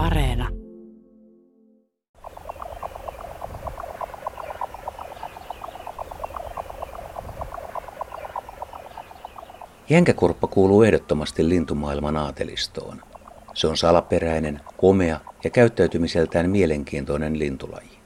Areena. 0.00 0.48
Jänkäkurppa 9.88 10.46
kuuluu 10.46 10.82
ehdottomasti 10.82 11.48
lintumaailman 11.48 12.16
aatelistoon. 12.16 13.02
Se 13.54 13.66
on 13.66 13.76
salaperäinen, 13.76 14.60
komea 14.76 15.20
ja 15.44 15.50
käyttäytymiseltään 15.50 16.50
mielenkiintoinen 16.50 17.38
lintulaji. 17.38 17.98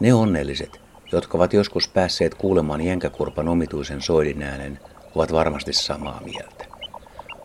Ne 0.00 0.14
onnelliset, 0.14 0.80
jotka 1.12 1.38
ovat 1.38 1.52
joskus 1.52 1.88
päässeet 1.88 2.34
kuulemaan 2.34 2.80
jänkäkurpan 2.80 3.48
omituisen 3.48 4.02
soidin 4.02 4.42
äänen, 4.42 4.78
ovat 5.14 5.32
varmasti 5.32 5.72
samaa 5.72 6.20
mieltä. 6.24 6.66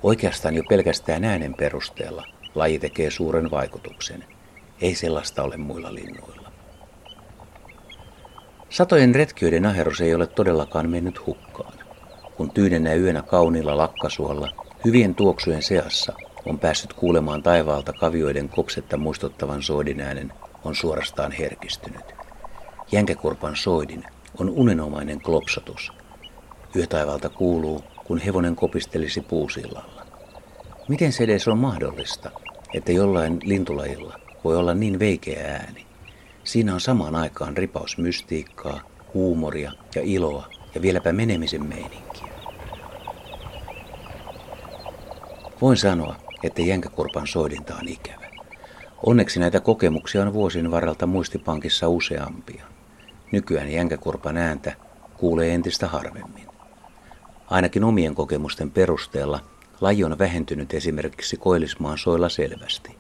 Oikeastaan 0.04 0.56
jo 0.56 0.64
pelkästään 0.70 1.24
äänen 1.24 1.54
perusteella 1.54 2.41
laji 2.56 2.80
tekee 2.80 3.12
suuren 3.12 3.52
vaikutuksen. 3.52 4.24
Ei 4.82 4.96
sellaista 4.96 5.44
ole 5.44 5.58
muilla 5.58 5.96
linnuilla. 5.96 6.52
Satojen 8.70 9.16
retkiöiden 9.16 9.66
aherus 9.66 10.02
ei 10.02 10.16
ole 10.16 10.28
todellakaan 10.28 10.90
mennyt 10.90 11.26
hukkaan. 11.26 11.74
Kun 12.36 12.52
tyynenä 12.52 12.94
yönä 12.94 13.22
kauniilla 13.22 13.78
lakkasuolla, 13.78 14.50
hyvien 14.86 15.16
tuoksujen 15.16 15.64
seassa, 15.64 16.14
on 16.46 16.60
päässyt 16.60 16.94
kuulemaan 16.94 17.44
taivaalta 17.44 17.94
kavioiden 17.94 18.50
kopsetta 18.50 18.98
muistuttavan 18.98 19.64
soidin 19.64 20.02
äänen, 20.02 20.34
on 20.64 20.76
suorastaan 20.76 21.32
herkistynyt. 21.32 22.06
Jänkäkurpan 22.92 23.56
soidin 23.56 24.04
on 24.40 24.50
unenomainen 24.50 25.22
klopsatus. 25.22 25.92
Yötaivalta 26.76 27.30
kuuluu, 27.30 27.84
kun 28.04 28.18
hevonen 28.18 28.56
kopistelisi 28.56 29.22
puusillalla. 29.22 30.11
Miten 30.92 31.12
se 31.12 31.24
edes 31.24 31.48
on 31.48 31.58
mahdollista, 31.58 32.32
että 32.74 32.92
jollain 32.92 33.40
lintulajilla 33.44 34.20
voi 34.44 34.58
olla 34.58 34.74
niin 34.74 35.00
veikeä 35.00 35.46
ääni? 35.46 35.86
Siinä 36.44 36.74
on 36.74 36.82
samaan 36.82 37.16
aikaan 37.16 37.58
ripaus 37.58 37.98
mystiikkaa, 37.98 38.80
huumoria 39.14 39.72
ja 39.96 40.02
iloa 40.06 40.48
ja 40.76 40.82
vieläpä 40.82 41.12
menemisen 41.12 41.66
meininkiä. 41.66 42.34
Voin 45.62 45.78
sanoa, 45.78 46.16
että 46.44 46.62
jänkäkurpan 46.62 47.28
soidinta 47.28 47.76
on 47.76 47.88
ikävä. 47.88 48.28
Onneksi 49.06 49.40
näitä 49.40 49.60
kokemuksia 49.60 50.22
on 50.22 50.34
vuosien 50.34 50.72
varrelta 50.72 51.08
muistipankissa 51.08 51.90
useampia. 51.90 52.66
Nykyään 53.32 53.72
jänkäkurpan 53.72 54.38
ääntä 54.38 54.76
kuulee 55.18 55.54
entistä 55.54 55.88
harvemmin. 55.88 56.48
Ainakin 57.50 57.84
omien 57.84 58.16
kokemusten 58.16 58.72
perusteella 58.72 59.40
laji 59.82 60.04
on 60.04 60.20
vähentynyt 60.20 60.74
esimerkiksi 60.74 61.38
Koillismaan 61.38 61.98
soilla 61.98 62.30
selvästi. 62.30 62.98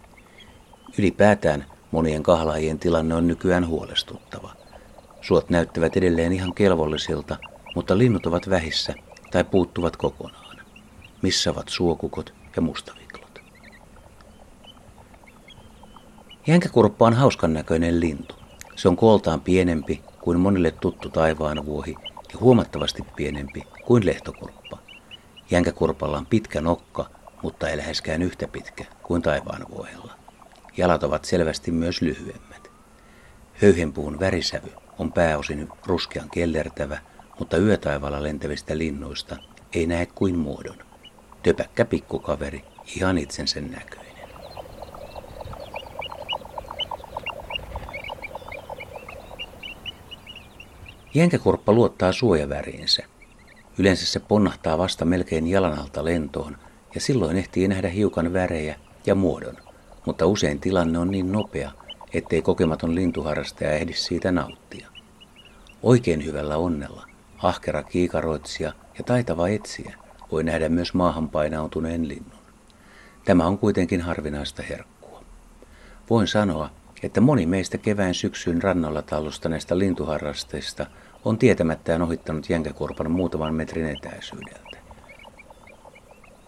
Ylipäätään 0.97 1.65
monien 1.91 2.23
kahlaajien 2.23 2.79
tilanne 2.79 3.15
on 3.15 3.27
nykyään 3.27 3.67
huolestuttava. 3.67 4.55
Suot 5.21 5.49
näyttävät 5.49 5.97
edelleen 5.97 6.33
ihan 6.33 6.53
kelvollisilta, 6.53 7.37
mutta 7.75 7.97
linnut 7.97 8.25
ovat 8.25 8.49
vähissä 8.49 8.93
tai 9.31 9.43
puuttuvat 9.43 9.97
kokonaan. 9.97 10.57
Missä 11.21 11.51
ovat 11.51 11.69
suokukot 11.69 12.33
ja 12.55 12.61
mustaviklot? 12.61 13.39
Jänkäkurppa 16.47 17.05
on 17.05 17.13
hauskan 17.13 17.53
näköinen 17.53 17.99
lintu. 17.99 18.35
Se 18.75 18.87
on 18.87 18.95
kooltaan 18.95 19.41
pienempi 19.41 20.01
kuin 20.21 20.39
monille 20.39 20.71
tuttu 20.71 21.09
taivaanvuohi 21.09 21.95
ja 22.33 22.39
huomattavasti 22.39 23.03
pienempi 23.15 23.63
kuin 23.85 24.05
lehtokurppa. 24.05 24.80
Jänkäkurpalla 25.51 26.17
on 26.17 26.25
pitkä 26.25 26.61
nokka, 26.61 27.09
mutta 27.43 27.69
ei 27.69 27.77
läheskään 27.77 28.21
yhtä 28.21 28.47
pitkä 28.47 28.85
kuin 29.03 29.21
taivaanvuohella. 29.21 30.13
Jalat 30.77 31.03
ovat 31.03 31.25
selvästi 31.25 31.71
myös 31.71 32.01
lyhyemmät. 32.01 32.71
Höyhenpuun 33.61 34.19
värisävy 34.19 34.71
on 34.99 35.13
pääosin 35.13 35.69
ruskean 35.85 36.29
kellertävä, 36.29 36.97
mutta 37.39 37.57
yötaivaalla 37.57 38.23
lentävistä 38.23 38.77
linnuista 38.77 39.37
ei 39.73 39.87
näe 39.87 40.05
kuin 40.05 40.37
muodon. 40.37 40.77
Töpäkkä 41.43 41.85
pikkukaveri, 41.85 42.65
ihan 42.95 43.17
itsensä 43.17 43.61
näköinen. 43.61 44.11
Jänkäkurppa 51.13 51.73
luottaa 51.73 52.11
suojaväriinsä. 52.11 53.03
Yleensä 53.77 54.05
se 54.05 54.19
ponnahtaa 54.19 54.77
vasta 54.77 55.05
melkein 55.05 55.47
jalan 55.47 55.79
alta 55.79 56.05
lentoon 56.05 56.57
ja 56.95 57.01
silloin 57.01 57.37
ehtii 57.37 57.67
nähdä 57.67 57.89
hiukan 57.89 58.33
värejä 58.33 58.75
ja 59.05 59.15
muodon, 59.15 59.57
mutta 60.05 60.25
usein 60.25 60.59
tilanne 60.59 60.99
on 60.99 61.11
niin 61.11 61.31
nopea, 61.31 61.71
ettei 62.13 62.41
kokematon 62.41 62.95
lintuharrastaja 62.95 63.71
ehdi 63.71 63.93
siitä 63.93 64.31
nauttia. 64.31 64.87
Oikein 65.83 66.25
hyvällä 66.25 66.57
onnella, 66.57 67.07
ahkera 67.37 67.83
kiikaroitsija 67.83 68.73
ja 68.97 69.03
taitava 69.03 69.47
etsiä 69.47 69.95
voi 70.31 70.43
nähdä 70.43 70.69
myös 70.69 70.93
maahan 70.93 71.29
painautuneen 71.29 72.07
linnun. 72.07 72.41
Tämä 73.25 73.45
on 73.45 73.57
kuitenkin 73.57 74.01
harvinaista 74.01 74.63
herkkua. 74.63 75.23
Voin 76.09 76.27
sanoa, 76.27 76.69
että 77.03 77.21
moni 77.21 77.45
meistä 77.45 77.77
kevään 77.77 78.13
syksyn 78.13 78.63
rannalla 78.63 79.01
tallustaneista 79.01 79.79
lintuharrasteista 79.79 80.85
on 81.25 81.37
tietämättään 81.37 82.01
ohittanut 82.01 82.49
jänkäkorpan 82.49 83.11
muutaman 83.11 83.53
metrin 83.53 83.85
etäisyydeltä. 83.85 84.77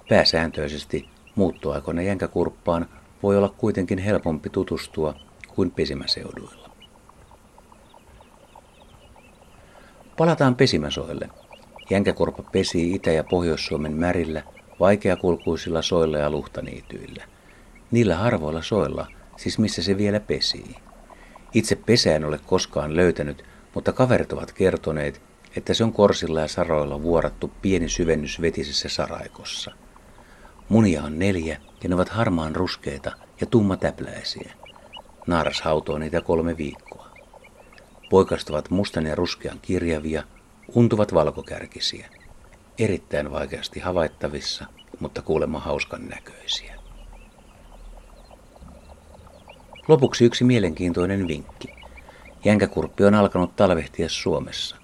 Pääsääntöisesti 0.10 1.10
muuttoaikoina 1.36 2.02
jänkäkurppaan 2.02 2.86
voi 3.24 3.38
olla 3.38 3.50
kuitenkin 3.58 4.00
helpompi 4.00 4.50
tutustua 4.50 5.14
kuin 5.56 5.72
pesimäseuduilla. 5.72 6.70
Palataan 10.18 10.56
pesimäsoille. 10.56 11.30
Jänkäkorpa 11.90 12.44
pesii 12.44 12.96
Itä- 12.96 13.12
ja 13.12 13.24
Pohjois-Suomen 13.24 13.94
märillä, 13.94 14.44
vaikeakulkuisilla 14.80 15.82
soilla 15.82 16.18
ja 16.18 16.30
luhtaniityillä. 16.30 17.24
Niillä 17.92 18.16
harvoilla 18.16 18.62
soilla– 18.62 19.08
siis 19.38 19.60
missä 19.60 19.84
se 19.84 19.98
vielä 19.98 20.20
pesii. 20.20 20.76
Itse 21.54 21.76
pesään 21.76 22.26
ole 22.26 22.40
koskaan 22.46 22.96
löytänyt, 22.96 23.44
mutta 23.76 23.94
kaverit 23.94 24.34
ovat 24.34 24.52
kertoneet, 24.52 25.22
että 25.56 25.74
se 25.74 25.84
on 25.84 25.94
korsilla 25.94 26.40
ja 26.40 26.48
saroilla 26.48 27.02
vuorattu 27.02 27.52
pieni 27.62 27.90
syvennys 27.90 28.42
vetisessä 28.42 28.90
saraikossa. 28.90 29.72
Munia 30.70 31.04
on 31.04 31.20
neljä 31.20 31.58
ja 31.84 31.90
ne 31.90 31.96
ovat 31.96 32.10
harmaan 32.10 32.56
ruskeita 32.56 33.12
ja 33.42 33.48
tummatäpläisiä. 33.48 34.54
Naaras 35.28 35.62
hautoo 35.62 35.98
niitä 35.98 36.22
kolme 36.22 36.58
viikkoa. 36.58 37.10
Poikastuvat 38.10 38.70
mustan 38.70 39.06
ja 39.06 39.16
ruskean 39.16 39.60
kirjavia, 39.62 40.24
untuvat 40.76 41.14
valkokärkisiä. 41.14 42.10
Erittäin 42.80 43.32
vaikeasti 43.32 43.80
havaittavissa, 43.80 44.66
mutta 45.00 45.22
kuulemma 45.22 45.60
hauskan 45.60 46.10
näköisiä. 46.10 46.76
Lopuksi 49.88 50.26
yksi 50.26 50.44
mielenkiintoinen 50.44 51.28
vinkki. 51.28 51.83
Jänkäkurppi 52.46 53.04
on 53.04 53.16
alkanut 53.16 53.56
talvehtia 53.56 54.10
Suomessa. 54.10 54.76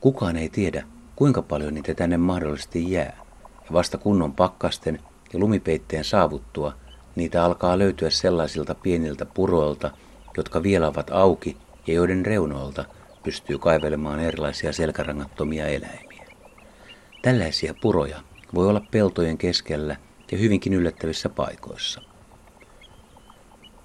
Kukaan 0.00 0.36
ei 0.36 0.48
tiedä, 0.48 0.84
kuinka 1.16 1.42
paljon 1.42 1.74
niitä 1.74 1.94
tänne 1.94 2.16
mahdollisesti 2.16 2.92
jää. 2.92 3.16
Ja 3.64 3.72
vasta 3.72 3.98
kunnon 3.98 4.32
pakkasten 4.32 4.98
ja 5.32 5.38
lumipeitteen 5.38 6.04
saavuttua 6.04 6.72
niitä 7.16 7.44
alkaa 7.44 7.78
löytyä 7.78 8.10
sellaisilta 8.10 8.74
pieniltä 8.74 9.26
puroilta, 9.26 9.90
jotka 10.36 10.62
vielä 10.62 10.88
ovat 10.88 11.10
auki 11.10 11.56
ja 11.86 11.94
joiden 11.94 12.26
reunoilta 12.26 12.84
pystyy 13.22 13.58
kaivelemaan 13.58 14.20
erilaisia 14.20 14.72
selkärangattomia 14.72 15.66
eläimiä. 15.66 16.26
Tällaisia 17.22 17.74
puroja 17.82 18.20
voi 18.54 18.68
olla 18.68 18.86
peltojen 18.90 19.38
keskellä 19.38 19.96
ja 20.32 20.38
hyvinkin 20.38 20.72
yllättävissä 20.74 21.28
paikoissa. 21.28 22.00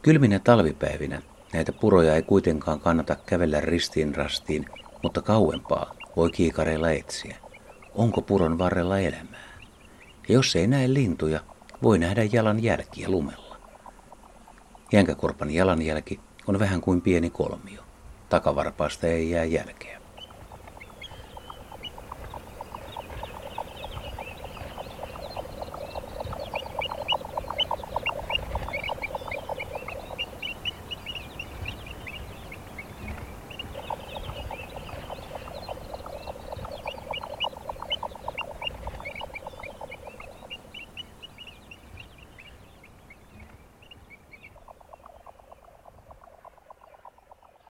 Kylminä 0.01 0.39
talvipäivinä 0.39 1.21
näitä 1.53 1.71
puroja 1.71 2.15
ei 2.15 2.21
kuitenkaan 2.21 2.79
kannata 2.79 3.15
kävellä 3.25 3.61
ristiin 3.61 4.15
rastiin, 4.15 4.65
mutta 5.03 5.21
kauempaa 5.21 5.95
voi 6.15 6.31
kiikareilla 6.31 6.91
etsiä. 6.91 7.37
Onko 7.95 8.21
puron 8.21 8.57
varrella 8.57 8.99
elämää? 8.99 9.49
Ja 10.27 10.33
jos 10.33 10.55
ei 10.55 10.67
näe 10.67 10.93
lintuja, 10.93 11.39
voi 11.83 11.99
nähdä 11.99 12.23
jalan 12.31 12.63
jälkiä 12.63 13.09
lumella. 13.09 13.57
Jänkäkorpan 14.91 15.51
jalanjälki 15.51 16.19
on 16.47 16.59
vähän 16.59 16.81
kuin 16.81 17.01
pieni 17.01 17.29
kolmio. 17.29 17.83
Takavarpaasta 18.29 19.07
ei 19.07 19.31
jää 19.31 19.45
jälkeä. 19.45 19.98